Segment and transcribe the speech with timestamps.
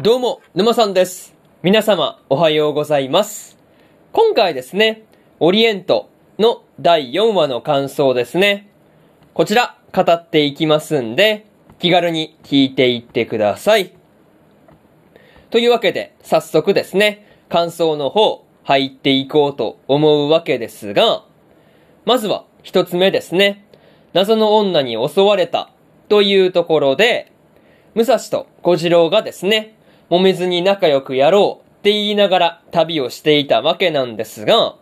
[0.00, 1.36] どうも、沼さんです。
[1.62, 3.56] 皆様、おはようございます。
[4.10, 5.04] 今回ですね、
[5.38, 8.68] オリエントの第4話の感想ですね。
[9.34, 11.46] こちら、語っていきますんで、
[11.78, 13.92] 気軽に聞いていってください。
[15.50, 21.22] というわけで、早速ですね、感想の方、入っていこうと思うわけですが、
[22.04, 23.64] まずは一つ目ですね。
[24.12, 25.70] 謎の女に襲われた
[26.08, 27.30] というところで、
[27.94, 29.76] 武蔵と小次郎がですね、
[30.10, 34.76] 揉めずに仲良くやろうって言いながら旅をしていたわけなんですが、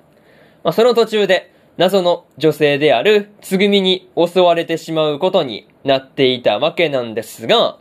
[0.64, 7.78] まあ、その途中で謎の女性であるつぐみに襲われてしまうことになっていたわけなんですが、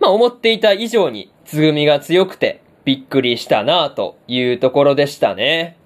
[0.00, 5.76] まあ思っていた以上につぐみが強くてびっくりしたなというところでしたね。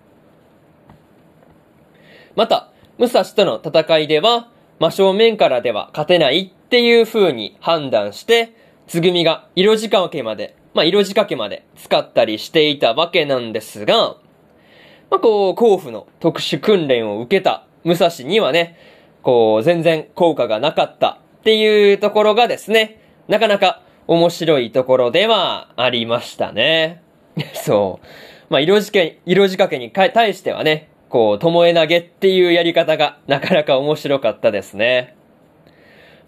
[2.37, 4.49] また、武蔵との戦いでは、
[4.79, 8.55] 真正面からでは勝てないっていう風に判断して、
[8.87, 14.17] つぐみが色仕掛けまで、まあ色仕掛けまで使ったりしていたわけなんですが、
[15.11, 18.79] まあこう、甲府の特殊訓練を受けた武蔵にはね、
[19.23, 27.03] こう、全然効果がなかったっていうところがですね、なかなか面白いところではありましたね。
[27.55, 28.07] そう。
[28.51, 35.17] まあ色仕掛け、色仕掛けに対してはね、こう、巴投げっていうやり方がなかなか面白かったですね。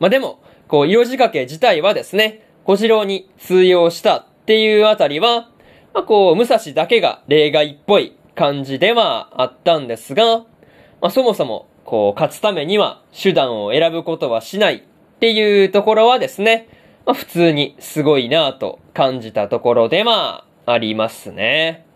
[0.01, 5.49] まあでも、こう、色仕掛け自体はですね、小次郎に通用したっていうあたりは、
[5.95, 10.41] まあこう、武蔵だけが例外っぽい感じではあったんですが、
[11.01, 14.81] まあそもそも、こう、勝つためには手段を選ぶことはしないっ
[15.21, 16.69] ていうところはですね、
[17.07, 21.87] まあ普通にすごいなぁと感じたところではありますね。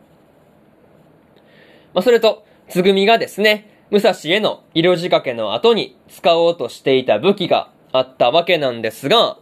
[1.92, 9.36] まあそれと、つぐみがですね、武蔵への色仕掛けの後に使おうとしていた武器があったわけなんですが、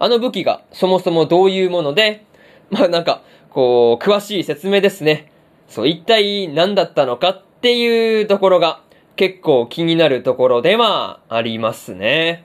[0.00, 2.26] あの武器がそもそもどういうもので、
[2.70, 5.32] まあなんか、こう、詳しい説明ですね。
[5.68, 8.80] そう、一体何だったのかっていうところが
[9.16, 12.44] 結構気になるところではありますね。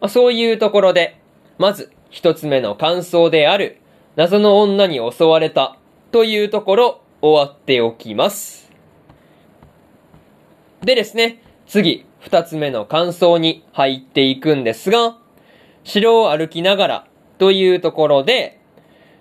[0.00, 1.16] まあ、そういうところで、
[1.58, 3.78] まず一つ目の感想である
[4.16, 5.76] 謎の女に襲われた
[6.10, 8.70] というところ終わっておきます。
[10.82, 15.18] でですね、次、二つ目の感想に入っていくんですが、
[15.84, 17.06] 城を歩きながら
[17.38, 18.57] というところで、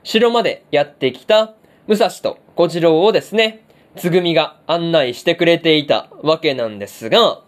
[0.07, 1.53] 城までやってきた
[1.85, 3.65] 武蔵と小次郎をですね、
[3.97, 7.41] つぐみが案内してくれていたわけなんですが、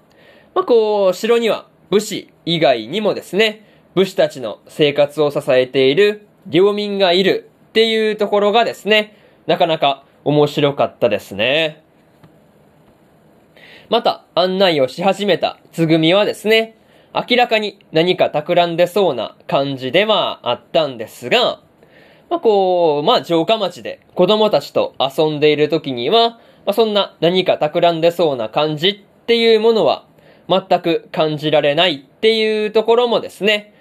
[0.53, 3.65] まあ、こう、城には武士以外にもですね、
[3.95, 9.15] 武士たちの生活を支えている領民がいるっていうところがですね、
[9.47, 11.81] なかなか面白かったですね。
[13.87, 16.75] また案内をし始めたつぐみはですね、
[17.13, 21.61] 明らかに何か企んでそうな感じではあったんですが、
[22.29, 30.05] まあこう、まあ城下町で子供たちと遊んでいる時には、まあそんな何か企んでそうな感じっていうものは
[30.49, 33.73] 全く感じられないっていうところもですね、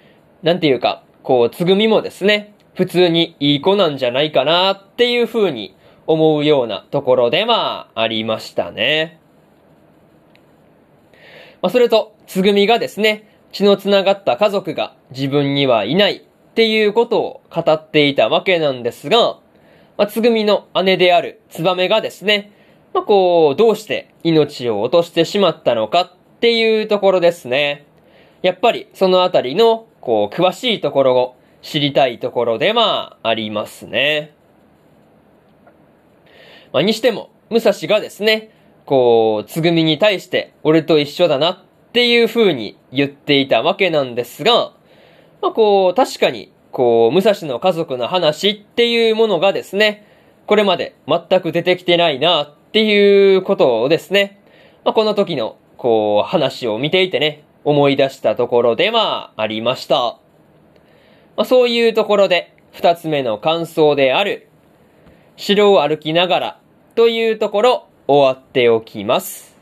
[0.43, 5.75] なんていうか、こう、つぐみもですね、普通にいい子なんじゃないかなっていう風に
[6.07, 9.19] 思うようなところではありましたね。
[11.61, 16.25] まあ、それと、つぐみがですね、血のつながった家族が自分にはいない。
[16.59, 19.39] っていうことを語っていたわけなんですが、
[19.97, 22.51] まあ、つぐみの姉であるツバメがですね、
[22.93, 26.11] まあ、こう、どうして命を落としてしまったのかっ
[26.41, 27.85] ていうところですね。
[28.41, 34.33] やっぱりそのあたりの、こう、詳しいところを知りたいところではありますね。
[36.73, 38.49] まあ、にしても、武蔵がですね、
[38.85, 41.59] こう、つぐみに対して、俺と一緒だなっ
[41.93, 44.73] ていう風に言っていたわけなんですが、
[45.41, 50.05] まあ、こう、確かに、こう、武蔵の家族の話っていうものがですね、
[50.45, 54.41] これまで全く出てきてないなっていうことをですね、
[54.83, 60.17] まあ、この時の、こう、話を見ていてね、思い出したところではありました。
[61.35, 64.47] まあ、そういうところで、二つ目の感想である、
[65.37, 66.59] 城を歩きながら
[66.95, 69.55] というところ、終わっておきます。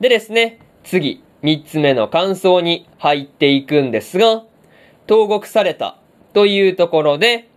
[0.00, 4.44] でですね、次、三つ目の感想に入っていくんですが、
[5.10, 5.98] 投獄された
[6.34, 7.48] というところで、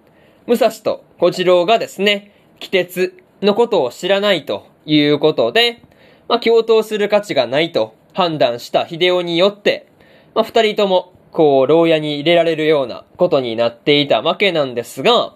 [0.48, 5.84] 武蔵と小次郎がですね、鬼鉄のことを知らないということで、
[6.28, 9.88] まあ、共闘する価値がないと判断した秀夫によって、
[10.34, 15.36] まあ、二人とも、こう、牢屋に入れられるようなことになっていたわけなんですが、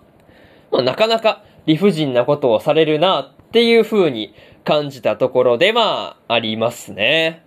[0.71, 4.33] まあ、なかなか理不尽なことをされるなっていう風に
[4.63, 7.43] 感じたところではありますね。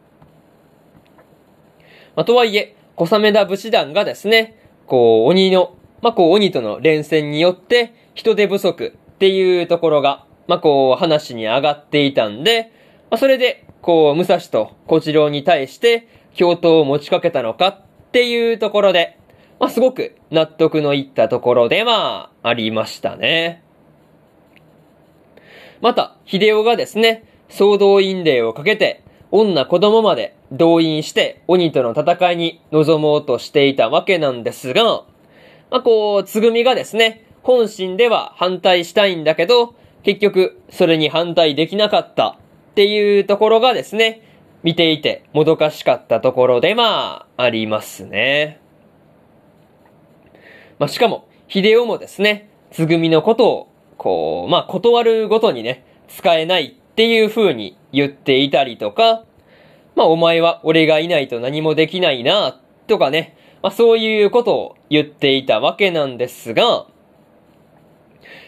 [2.15, 4.60] まあ、とはいえ、小雨田武士団がですね、
[4.91, 12.73] こう、鬼のまあ、こう、鬼との連戦によって、人手不足っていうところが、まあ、こう、話に上がっていたんで、
[13.11, 16.09] まあ、それで、こう、武蔵と小次郎に対して、
[16.39, 17.83] 共闘を持ちかけたのかっ
[18.13, 19.19] ていうところで、
[19.59, 23.63] まあ、すごく納得のいったところで、まあ、ありましたね。
[25.83, 35.05] また、秀夫がですね、総動員令をかけて、女子供まで動員して鬼との戦いに臨もうとしていたわけなんですが、
[35.71, 44.23] まあ、こう、つぐみがですね、本心では反対したいんだけど、結局、それに反対できなかったっていうところがですね、
[44.63, 48.61] 見ていてもどかしかったところで、まあ、ありますね。
[50.79, 59.25] まあ、しかも、秀夫もですね、つぐみのことを、こう、まあ、断るごとにね、使えないっていう風に言っていたりとか、
[60.01, 66.87] まあ、お前は俺がいないと何もできないな、とかね、まあ、そういうことを言っていたわけなんですが、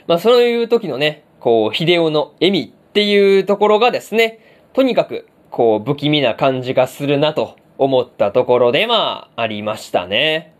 [0.06, 4.38] まあ、そういう時のね、こう、秀夫の笑みっていうところがですね、
[4.72, 10.54] とにかく、こう、不気味な感じがするなと思ったところで、まあ、ありましたね。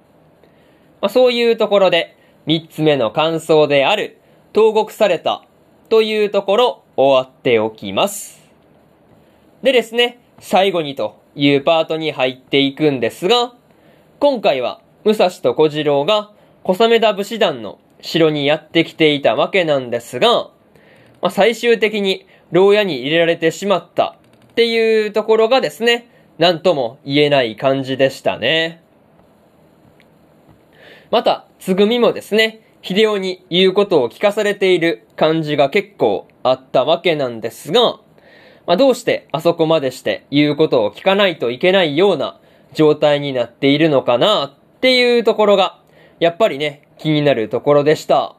[1.00, 4.20] まあ、そういうところで、三つ目の感想である、
[4.52, 5.42] 投獄された
[5.88, 8.42] というところ、終わっておきます。
[9.62, 13.54] でですね、最後にというパートに入っていくんですが、
[14.18, 16.32] 今回は、武蔵と小次郎が、
[16.64, 20.50] 小雨田武士団の城にやってきていたわけなんですが、
[21.20, 24.18] まあ、最終的に牢屋に入れられてしまった
[24.50, 28.82] っていうところがですね、なんとも言えない感じでしたね。
[31.12, 38.00] また、つぐみもですね、秀夫に言うことを聞かされている感じが結構あったわけなんですが、
[38.66, 42.40] まあ、どうしてあそこまでして言うことを聞かないといけないような
[42.72, 45.80] 状態になっているのかなっていうところが、
[46.20, 48.36] やっぱりね、気になるところでした。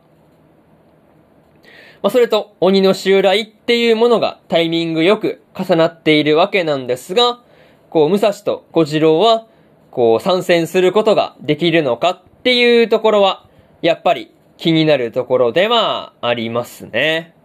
[2.02, 7.42] まあ、それと、鬼の襲来っていうものがタイミングよく重なっているわけなんですが、
[7.90, 9.48] こう、武蔵と小次郎は、
[9.90, 13.48] こう、参戦することができるのかっていうところは、
[13.82, 17.36] やっぱり気になるところではありますね。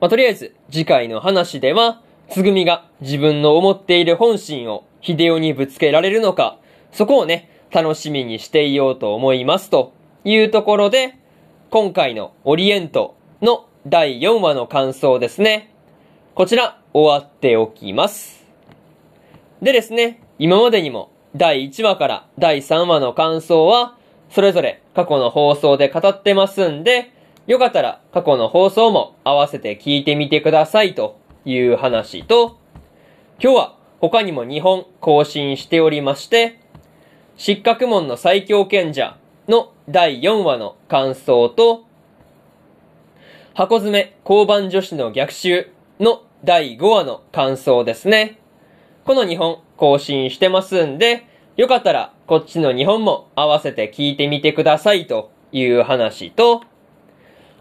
[0.00, 2.00] まあ、とりあえず、次回の話では、
[2.30, 6.58] つぐみが自分の思っている本心を秀夫にぶつけられるのか、
[6.92, 9.92] そこをね、楽しみにしていようと思いますと
[10.24, 11.16] いうところで、
[11.70, 15.74] 今回のオリエントの第4話の感想ですね。
[16.34, 18.44] こちら、終わっておきます。
[19.60, 23.96] でですね、今までにも第1話から第3話の感想は、
[24.30, 27.10] それぞれ過去の放送で語ってますんで、
[27.48, 32.58] よかったら過去の放送も合わせて聞いてみてくださいという話と、
[33.42, 36.60] 今日は他にも2本更新しておりまして、
[37.38, 39.16] 失格門の最強賢者
[39.48, 41.86] の第4話の感想と、
[43.54, 48.38] 箱詰め交番女子の逆襲の第5話の感想ですね。
[49.06, 51.24] この2本更新してますんで、
[51.56, 56.60] よかったらこっちの2本も合わせて聞いてみてくださいという話と、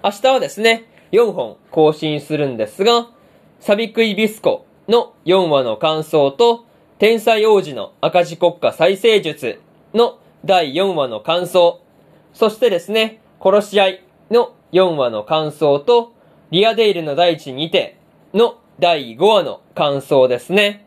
[0.07, 3.09] 明日はですね、4本更新するんですが、
[3.59, 6.63] サビクイビスコの4話の感想と、
[6.98, 9.59] 天才王子の赤字国家再生術
[9.94, 11.81] の第4話の感想、
[12.33, 16.14] そしてですね、殺し合いの4話の感想と、
[16.52, 17.97] リアデイルの大地にて
[18.33, 20.85] の第5話の感想ですね。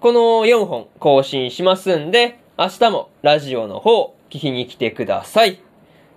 [0.00, 5.60] この4本更新しますんで、明日もラジオの方聞きに来てください。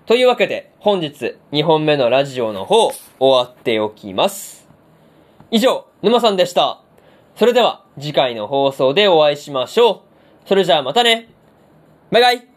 [0.06, 4.68] というわけで、本日2本目のラジオの方終わっておきます。
[5.50, 6.82] 以上、沼さんでした。
[7.38, 10.04] それでは次回の放送でお会いしましょ
[10.46, 10.48] う。
[10.48, 11.30] それじゃあまたね。
[12.12, 12.53] バイバイ。